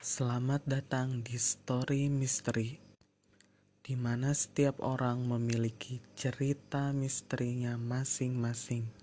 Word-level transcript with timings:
Selamat 0.00 0.64
datang 0.64 1.20
di 1.20 1.36
Story 1.36 2.08
Misteri, 2.08 2.72
di 3.84 3.92
mana 4.00 4.32
setiap 4.32 4.80
orang 4.80 5.28
memiliki 5.28 6.00
cerita 6.16 6.88
misterinya 6.88 7.76
masing-masing. 7.76 8.99